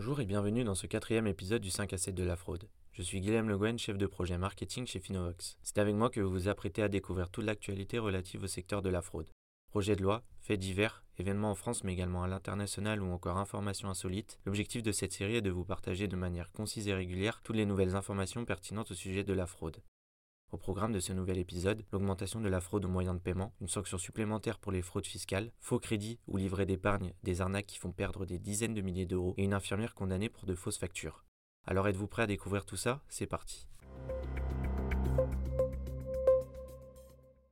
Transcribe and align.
Bonjour 0.00 0.20
et 0.20 0.26
bienvenue 0.26 0.62
dans 0.62 0.76
ce 0.76 0.86
quatrième 0.86 1.26
épisode 1.26 1.60
du 1.60 1.70
5 1.70 1.92
à 1.92 1.98
7 1.98 2.14
de 2.14 2.22
la 2.22 2.36
fraude. 2.36 2.68
Je 2.92 3.02
suis 3.02 3.20
Guillaume 3.20 3.48
Le 3.48 3.58
Guen, 3.58 3.80
chef 3.80 3.98
de 3.98 4.06
projet 4.06 4.38
marketing 4.38 4.86
chez 4.86 5.00
Finovox. 5.00 5.56
C'est 5.64 5.78
avec 5.78 5.96
moi 5.96 6.08
que 6.08 6.20
vous 6.20 6.30
vous 6.30 6.48
apprêtez 6.48 6.84
à 6.84 6.88
découvrir 6.88 7.30
toute 7.30 7.44
l'actualité 7.44 7.98
relative 7.98 8.44
au 8.44 8.46
secteur 8.46 8.80
de 8.80 8.90
la 8.90 9.02
fraude. 9.02 9.26
Projet 9.70 9.96
de 9.96 10.04
loi, 10.04 10.22
faits 10.40 10.60
divers, 10.60 11.02
événements 11.18 11.50
en 11.50 11.56
France 11.56 11.82
mais 11.82 11.94
également 11.94 12.22
à 12.22 12.28
l'international 12.28 13.02
ou 13.02 13.10
encore 13.10 13.38
informations 13.38 13.90
insolites, 13.90 14.38
l'objectif 14.44 14.84
de 14.84 14.92
cette 14.92 15.12
série 15.12 15.34
est 15.34 15.42
de 15.42 15.50
vous 15.50 15.64
partager 15.64 16.06
de 16.06 16.14
manière 16.14 16.52
concise 16.52 16.86
et 16.86 16.94
régulière 16.94 17.40
toutes 17.42 17.56
les 17.56 17.66
nouvelles 17.66 17.96
informations 17.96 18.44
pertinentes 18.44 18.92
au 18.92 18.94
sujet 18.94 19.24
de 19.24 19.32
la 19.32 19.48
fraude. 19.48 19.82
Au 20.50 20.56
programme 20.56 20.92
de 20.92 21.00
ce 21.00 21.12
nouvel 21.12 21.36
épisode, 21.36 21.84
l'augmentation 21.92 22.40
de 22.40 22.48
la 22.48 22.62
fraude 22.62 22.86
aux 22.86 22.88
moyens 22.88 23.14
de 23.14 23.20
paiement, 23.20 23.52
une 23.60 23.68
sanction 23.68 23.98
supplémentaire 23.98 24.58
pour 24.58 24.72
les 24.72 24.80
fraudes 24.80 25.06
fiscales, 25.06 25.52
faux 25.60 25.78
crédits 25.78 26.18
ou 26.26 26.38
livrets 26.38 26.64
d'épargne, 26.64 27.12
des 27.22 27.42
arnaques 27.42 27.66
qui 27.66 27.76
font 27.76 27.92
perdre 27.92 28.24
des 28.24 28.38
dizaines 28.38 28.72
de 28.72 28.80
milliers 28.80 29.04
d'euros 29.04 29.34
et 29.36 29.44
une 29.44 29.52
infirmière 29.52 29.94
condamnée 29.94 30.30
pour 30.30 30.46
de 30.46 30.54
fausses 30.54 30.78
factures. 30.78 31.22
Alors 31.66 31.86
êtes-vous 31.86 32.06
prêt 32.06 32.22
à 32.22 32.26
découvrir 32.26 32.64
tout 32.64 32.76
ça? 32.76 33.02
C'est 33.10 33.26
parti. 33.26 33.66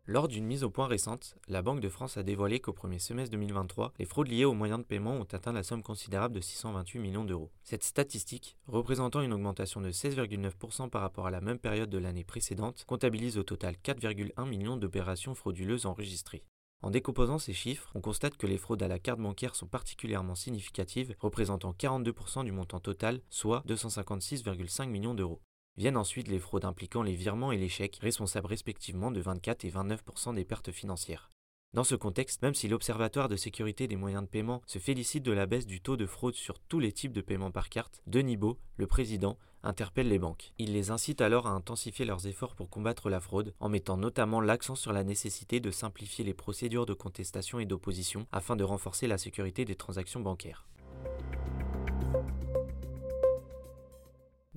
Lors 0.09 0.28
d'une 0.28 0.46
mise 0.46 0.62
au 0.62 0.70
point 0.70 0.87
récente, 0.87 1.34
la 1.48 1.62
Banque 1.62 1.80
de 1.80 1.88
France 1.88 2.16
a 2.16 2.23
dévoilé 2.23 2.60
qu'au 2.60 2.73
premier 2.73 3.01
semestre 3.01 3.33
2023, 3.33 3.92
les 3.98 4.05
fraudes 4.05 4.29
liées 4.29 4.45
aux 4.45 4.55
moyens 4.55 4.79
de 4.79 4.84
paiement 4.84 5.15
ont 5.15 5.24
atteint 5.24 5.52
la 5.52 5.65
somme 5.65 5.82
considérable 5.82 6.37
de 6.37 6.41
628 6.41 7.01
millions 7.01 7.24
d'euros. 7.24 7.51
Cette 7.65 7.82
statistique, 7.82 8.56
représentant 8.69 9.20
une 9.20 9.32
augmentation 9.32 9.80
de 9.80 9.91
16,9% 9.91 10.91
par 10.91 11.02
rapport 11.02 11.27
à 11.27 11.32
la 11.32 11.41
même 11.41 11.59
période 11.59 11.91
de 11.91 11.98
l'année 11.98 12.23
précédente, 12.23 12.84
comptabilise 12.87 13.37
au 13.37 13.42
total 13.42 13.74
4,1 13.82 14.48
millions 14.48 14.76
d'opérations 14.76 15.35
frauduleuses 15.35 15.87
enregistrées. 15.87 16.45
En 16.82 16.91
décomposant 16.93 17.41
ces 17.41 17.52
chiffres, 17.52 17.91
on 17.96 18.01
constate 18.01 18.37
que 18.37 18.46
les 18.46 18.59
fraudes 18.59 18.85
à 18.85 18.88
la 18.88 19.01
carte 19.01 19.18
bancaire 19.18 19.57
sont 19.57 19.66
particulièrement 19.66 20.37
significatives, 20.37 21.16
représentant 21.18 21.73
42% 21.73 22.45
du 22.45 22.52
montant 22.52 22.79
total, 22.79 23.23
soit 23.29 23.65
256,5 23.66 24.87
millions 24.88 25.15
d'euros. 25.15 25.41
Viennent 25.77 25.96
ensuite 25.96 26.29
les 26.29 26.38
fraudes 26.38 26.65
impliquant 26.65 27.02
les 27.02 27.15
virements 27.15 27.52
et 27.52 27.69
chèques, 27.69 27.99
responsables 28.01 28.46
respectivement 28.46 29.10
de 29.10 29.21
24 29.21 29.65
et 29.65 29.71
29% 29.71 30.35
des 30.35 30.45
pertes 30.45 30.73
financières. 30.73 31.30
Dans 31.74 31.85
ce 31.85 31.95
contexte, 31.95 32.41
même 32.41 32.55
si 32.55 32.69
l'Observatoire 32.69 33.29
de 33.29 33.37
sécurité 33.37 33.87
des 33.87 33.97
moyens 33.97 34.23
de 34.23 34.29
paiement 34.29 34.63
se 34.66 34.79
félicite 34.79 35.23
de 35.23 35.32
la 35.32 35.45
baisse 35.45 35.66
du 35.66 35.82
taux 35.82 35.99
de 35.99 36.07
fraude 36.07 36.35
sur 36.35 36.59
tous 36.59 36.79
les 36.79 36.93
types 36.93 37.13
de 37.13 37.21
paiements 37.21 37.51
par 37.51 37.69
carte, 37.69 38.01
Denis 38.07 38.38
Beau, 38.38 38.59
le 38.79 38.87
président, 38.87 39.37
interpelle 39.63 40.09
les 40.09 40.19
banques. 40.19 40.54
Il 40.59 40.73
les 40.73 40.91
incite 40.91 41.21
alors 41.21 41.47
à 41.47 41.51
intensifier 41.51 42.07
leurs 42.07 42.27
efforts 42.27 42.54
pour 42.54 42.71
combattre 42.71 43.10
la 43.10 43.21
fraude, 43.21 43.52
en 43.60 43.69
mettant 43.69 43.99
notamment 43.99 44.41
l'accent 44.41 44.77
sur 44.77 44.95
la 44.95 45.04
nécessité 45.04 45.60
de 45.60 45.71
simplifier 45.71 46.24
les 46.24 46.35
procédures 46.35 46.87
de 46.87 46.95
contestation 46.95 47.59
et 47.59 47.66
d'opposition 47.66 48.27
afin 48.32 48.57
de 48.57 48.65
renforcer 48.65 49.07
la 49.07 49.19
sécurité 49.19 49.66
des 49.66 49.77
transactions 49.77 50.21
bancaires. 50.21 50.66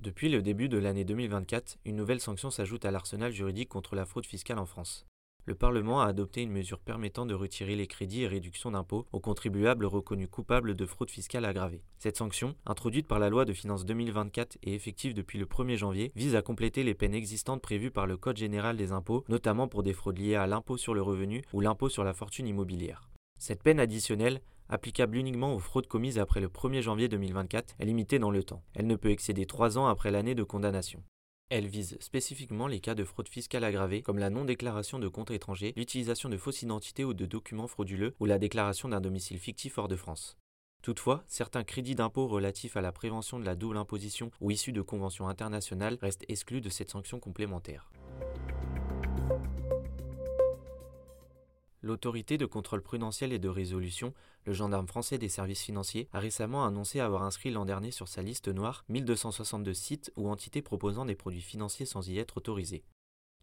Depuis 0.00 0.30
le 0.30 0.40
début 0.40 0.70
de 0.70 0.78
l'année 0.78 1.04
2024, 1.04 1.76
une 1.84 1.96
nouvelle 1.96 2.22
sanction 2.22 2.50
s'ajoute 2.50 2.86
à 2.86 2.90
l'arsenal 2.90 3.32
juridique 3.32 3.68
contre 3.68 3.94
la 3.94 4.06
fraude 4.06 4.24
fiscale 4.24 4.58
en 4.58 4.64
France. 4.64 5.04
Le 5.44 5.54
Parlement 5.54 6.00
a 6.00 6.06
adopté 6.06 6.40
une 6.40 6.52
mesure 6.52 6.78
permettant 6.78 7.26
de 7.26 7.34
retirer 7.34 7.76
les 7.76 7.86
crédits 7.86 8.22
et 8.22 8.26
réductions 8.26 8.70
d'impôts 8.70 9.06
aux 9.12 9.20
contribuables 9.20 9.84
reconnus 9.84 10.30
coupables 10.30 10.74
de 10.74 10.86
fraude 10.86 11.10
fiscale 11.10 11.44
aggravée. 11.44 11.82
Cette 11.98 12.16
sanction, 12.16 12.54
introduite 12.64 13.08
par 13.08 13.18
la 13.18 13.28
loi 13.28 13.44
de 13.44 13.52
finances 13.52 13.84
2024 13.84 14.56
et 14.62 14.72
effective 14.72 15.12
depuis 15.12 15.38
le 15.38 15.44
1er 15.44 15.76
janvier, 15.76 16.12
vise 16.16 16.34
à 16.34 16.40
compléter 16.40 16.82
les 16.82 16.94
peines 16.94 17.14
existantes 17.14 17.60
prévues 17.60 17.90
par 17.90 18.06
le 18.06 18.16
Code 18.16 18.38
général 18.38 18.78
des 18.78 18.92
impôts, 18.92 19.26
notamment 19.28 19.68
pour 19.68 19.82
des 19.82 19.92
fraudes 19.92 20.18
liées 20.18 20.34
à 20.34 20.46
l'impôt 20.46 20.78
sur 20.78 20.94
le 20.94 21.02
revenu 21.02 21.42
ou 21.52 21.60
l'impôt 21.60 21.90
sur 21.90 22.04
la 22.04 22.14
fortune 22.14 22.48
immobilière. 22.48 23.10
Cette 23.38 23.62
peine 23.62 23.80
additionnelle 23.80 24.40
applicable 24.70 25.16
uniquement 25.16 25.54
aux 25.54 25.58
fraudes 25.58 25.86
commises 25.86 26.18
après 26.18 26.40
le 26.40 26.48
1er 26.48 26.80
janvier 26.80 27.08
2024, 27.08 27.74
est 27.78 27.84
limitée 27.84 28.18
dans 28.18 28.30
le 28.30 28.42
temps. 28.42 28.62
Elle 28.74 28.86
ne 28.86 28.96
peut 28.96 29.10
excéder 29.10 29.44
3 29.44 29.76
ans 29.76 29.86
après 29.86 30.10
l'année 30.10 30.34
de 30.34 30.42
condamnation. 30.42 31.02
Elle 31.50 31.66
vise 31.66 31.98
spécifiquement 32.00 32.68
les 32.68 32.78
cas 32.78 32.94
de 32.94 33.04
fraude 33.04 33.28
fiscale 33.28 33.64
aggravée, 33.64 34.02
comme 34.02 34.18
la 34.18 34.30
non-déclaration 34.30 35.00
de 35.00 35.08
comptes 35.08 35.32
étrangers, 35.32 35.72
l'utilisation 35.76 36.28
de 36.28 36.36
fausses 36.36 36.62
identités 36.62 37.04
ou 37.04 37.12
de 37.12 37.26
documents 37.26 37.66
frauduleux, 37.66 38.14
ou 38.20 38.26
la 38.26 38.38
déclaration 38.38 38.88
d'un 38.88 39.00
domicile 39.00 39.38
fictif 39.38 39.76
hors 39.76 39.88
de 39.88 39.96
France. 39.96 40.38
Toutefois, 40.82 41.24
certains 41.26 41.64
crédits 41.64 41.96
d'impôt 41.96 42.28
relatifs 42.28 42.76
à 42.76 42.80
la 42.80 42.92
prévention 42.92 43.38
de 43.38 43.44
la 43.44 43.56
double 43.56 43.76
imposition 43.76 44.30
ou 44.40 44.50
issus 44.50 44.72
de 44.72 44.80
conventions 44.80 45.28
internationales 45.28 45.98
restent 46.00 46.24
exclus 46.28 46.60
de 46.60 46.70
cette 46.70 46.90
sanction 46.90 47.18
complémentaire. 47.18 47.90
L'autorité 51.82 52.36
de 52.36 52.44
contrôle 52.44 52.82
prudentiel 52.82 53.32
et 53.32 53.38
de 53.38 53.48
résolution, 53.48 54.12
le 54.44 54.52
gendarme 54.52 54.86
français 54.86 55.16
des 55.16 55.30
services 55.30 55.62
financiers, 55.62 56.08
a 56.12 56.20
récemment 56.20 56.66
annoncé 56.66 57.00
avoir 57.00 57.22
inscrit 57.22 57.50
l'an 57.50 57.64
dernier 57.64 57.90
sur 57.90 58.06
sa 58.06 58.20
liste 58.20 58.48
noire 58.48 58.84
1262 58.90 59.72
sites 59.72 60.12
ou 60.16 60.28
entités 60.28 60.60
proposant 60.60 61.06
des 61.06 61.14
produits 61.14 61.40
financiers 61.40 61.86
sans 61.86 62.06
y 62.08 62.18
être 62.18 62.36
autorisés. 62.36 62.84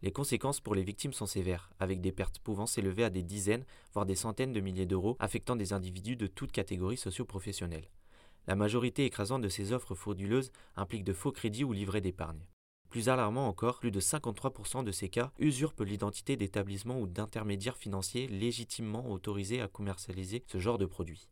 Les 0.03 0.11
conséquences 0.11 0.61
pour 0.61 0.75
les 0.75 0.83
victimes 0.83 1.13
sont 1.13 1.25
sévères, 1.25 1.71
avec 1.79 1.99
des 1.99 2.11
pertes 2.11 2.37
pouvant 2.37 2.67
s'élever 2.67 3.03
à 3.03 3.09
des 3.09 3.23
dizaines, 3.23 3.65
voire 3.93 4.05
des 4.05 4.13
centaines 4.13 4.53
de 4.53 4.61
milliers 4.61 4.85
d'euros, 4.85 5.17
affectant 5.19 5.55
des 5.55 5.73
individus 5.73 6.15
de 6.15 6.27
toutes 6.27 6.51
catégories 6.51 6.97
socio-professionnelles. 6.97 7.89
La 8.45 8.55
majorité 8.55 9.05
écrasante 9.05 9.41
de 9.41 9.49
ces 9.49 9.73
offres 9.73 9.95
frauduleuses 9.95 10.51
implique 10.75 11.03
de 11.03 11.13
faux 11.13 11.31
crédits 11.31 11.63
ou 11.63 11.73
livrets 11.73 12.01
d'épargne. 12.01 12.45
Plus 12.89 13.09
alarmant 13.09 13.47
encore, 13.47 13.79
plus 13.79 13.91
de 13.91 13.99
53% 13.99 14.83
de 14.83 14.91
ces 14.91 15.09
cas 15.09 15.31
usurpent 15.39 15.81
l'identité 15.81 16.37
d'établissements 16.37 16.99
ou 16.99 17.07
d'intermédiaires 17.07 17.77
financiers 17.77 18.27
légitimement 18.27 19.11
autorisés 19.11 19.61
à 19.61 19.67
commercialiser 19.67 20.43
ce 20.47 20.59
genre 20.59 20.77
de 20.77 20.85
produits. 20.85 21.27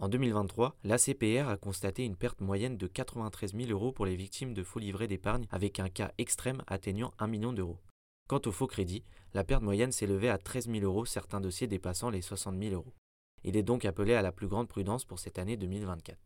En 0.00 0.08
2023, 0.08 0.76
l'ACPR 0.84 1.48
a 1.48 1.56
constaté 1.56 2.04
une 2.04 2.14
perte 2.14 2.40
moyenne 2.40 2.76
de 2.76 2.86
93 2.86 3.54
000 3.54 3.70
euros 3.70 3.90
pour 3.90 4.06
les 4.06 4.14
victimes 4.14 4.54
de 4.54 4.62
faux 4.62 4.78
livrets 4.78 5.08
d'épargne, 5.08 5.46
avec 5.50 5.80
un 5.80 5.88
cas 5.88 6.12
extrême 6.18 6.62
atteignant 6.68 7.12
1 7.18 7.26
million 7.26 7.52
d'euros. 7.52 7.80
Quant 8.28 8.40
au 8.44 8.52
faux 8.52 8.68
crédit, 8.68 9.02
la 9.34 9.42
perte 9.42 9.62
moyenne 9.62 9.90
s'élevait 9.90 10.28
à 10.28 10.38
13 10.38 10.68
000 10.70 10.84
euros, 10.84 11.04
certains 11.04 11.40
dossiers 11.40 11.66
dépassant 11.66 12.10
les 12.10 12.22
60 12.22 12.56
000 12.62 12.74
euros. 12.74 12.94
Il 13.42 13.56
est 13.56 13.62
donc 13.62 13.84
appelé 13.84 14.14
à 14.14 14.22
la 14.22 14.30
plus 14.30 14.46
grande 14.46 14.68
prudence 14.68 15.04
pour 15.04 15.18
cette 15.18 15.38
année 15.38 15.56
2024. 15.56 16.16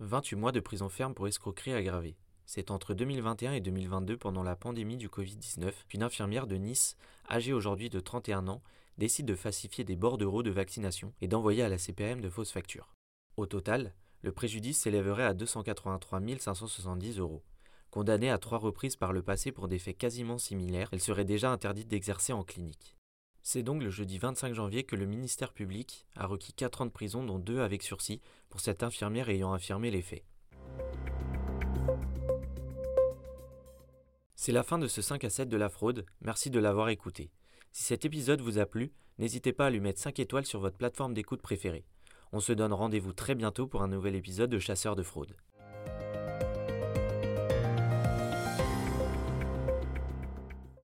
28 0.00 0.36
mois 0.36 0.52
de 0.52 0.60
prison 0.60 0.90
ferme 0.90 1.14
pour 1.14 1.26
escroquerie 1.26 1.72
aggravée. 1.72 2.16
C'est 2.44 2.70
entre 2.70 2.92
2021 2.92 3.54
et 3.54 3.60
2022, 3.60 4.18
pendant 4.18 4.42
la 4.42 4.54
pandémie 4.54 4.98
du 4.98 5.08
Covid-19, 5.08 5.72
qu'une 5.88 6.02
infirmière 6.02 6.46
de 6.46 6.56
Nice, 6.56 6.96
âgée 7.30 7.54
aujourd'hui 7.54 7.88
de 7.88 7.98
31 7.98 8.46
ans, 8.48 8.62
décide 8.98 9.26
de 9.26 9.34
falsifier 9.34 9.84
des 9.84 9.96
bordereaux 9.96 10.42
de 10.42 10.50
vaccination 10.50 11.14
et 11.22 11.28
d'envoyer 11.28 11.62
à 11.62 11.70
la 11.70 11.78
CPM 11.78 12.20
de 12.20 12.28
fausses 12.28 12.52
factures. 12.52 12.92
Au 13.38 13.46
total, 13.46 13.94
le 14.20 14.32
préjudice 14.32 14.80
s'élèverait 14.80 15.24
à 15.24 15.32
283 15.32 16.20
570 16.38 17.18
euros. 17.18 17.42
Condamnée 17.90 18.30
à 18.30 18.38
trois 18.38 18.58
reprises 18.58 18.96
par 18.96 19.14
le 19.14 19.22
passé 19.22 19.50
pour 19.50 19.66
des 19.66 19.78
faits 19.78 19.96
quasiment 19.96 20.36
similaires, 20.36 20.90
elle 20.92 21.00
serait 21.00 21.24
déjà 21.24 21.50
interdite 21.50 21.88
d'exercer 21.88 22.34
en 22.34 22.44
clinique. 22.44 22.96
C'est 23.48 23.62
donc 23.62 23.80
le 23.80 23.90
jeudi 23.90 24.18
25 24.18 24.54
janvier 24.54 24.82
que 24.82 24.96
le 24.96 25.06
ministère 25.06 25.52
public 25.52 26.04
a 26.16 26.26
requis 26.26 26.52
4 26.52 26.80
ans 26.80 26.86
de 26.86 26.90
prison, 26.90 27.22
dont 27.22 27.38
2 27.38 27.60
avec 27.60 27.84
sursis, 27.84 28.20
pour 28.48 28.58
cette 28.58 28.82
infirmière 28.82 29.28
ayant 29.28 29.52
affirmé 29.52 29.92
les 29.92 30.02
faits. 30.02 30.24
C'est 34.34 34.50
la 34.50 34.64
fin 34.64 34.78
de 34.78 34.88
ce 34.88 35.00
5 35.00 35.22
à 35.22 35.30
7 35.30 35.48
de 35.48 35.56
la 35.56 35.68
fraude, 35.68 36.04
merci 36.22 36.50
de 36.50 36.58
l'avoir 36.58 36.88
écouté. 36.88 37.30
Si 37.70 37.84
cet 37.84 38.04
épisode 38.04 38.40
vous 38.40 38.58
a 38.58 38.66
plu, 38.66 38.92
n'hésitez 39.18 39.52
pas 39.52 39.66
à 39.66 39.70
lui 39.70 39.78
mettre 39.78 40.00
5 40.00 40.18
étoiles 40.18 40.44
sur 40.44 40.58
votre 40.58 40.76
plateforme 40.76 41.14
d'écoute 41.14 41.40
préférée. 41.40 41.86
On 42.32 42.40
se 42.40 42.52
donne 42.52 42.72
rendez-vous 42.72 43.12
très 43.12 43.36
bientôt 43.36 43.68
pour 43.68 43.82
un 43.82 43.88
nouvel 43.88 44.16
épisode 44.16 44.50
de 44.50 44.58
Chasseurs 44.58 44.96
de 44.96 45.04
fraude. 45.04 45.36